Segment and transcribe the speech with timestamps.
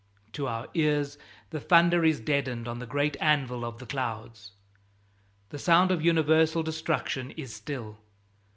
[0.33, 1.19] To our ears
[1.51, 4.51] the thunder is deadened on the great anvil of the clouds.
[5.49, 7.99] The sound of universal destruction is still.